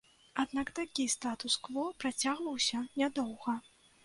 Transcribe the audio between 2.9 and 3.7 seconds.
нядоўга.